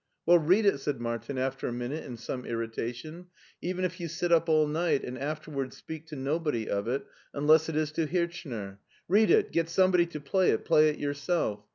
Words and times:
"Well, 0.25 0.39
read 0.39 0.65
it," 0.65 0.79
said 0.79 0.99
Martin 0.99 1.37
after 1.37 1.67
a 1.67 1.71
minute 1.71 2.03
in 2.05 2.17
some 2.17 2.43
irritation, 2.43 3.27
"even 3.61 3.85
if 3.85 3.99
you 3.99 4.07
sit 4.07 4.31
up 4.31 4.49
all 4.49 4.65
night, 4.65 5.03
and 5.03 5.15
after 5.15 5.51
wards 5.51 5.77
speak 5.77 6.07
to 6.07 6.15
nobody 6.15 6.67
of 6.67 6.87
it, 6.87 7.05
unless 7.35 7.69
it 7.69 7.75
is 7.75 7.91
to 7.91 8.07
Hirchner. 8.07 8.79
Read 9.07 9.29
it, 9.29 9.51
get 9.51 9.69
somebody 9.69 10.07
to 10.07 10.19
play 10.19 10.49
it, 10.49 10.65
play 10.65 10.89
it 10.89 10.97
yourself. 10.97 11.67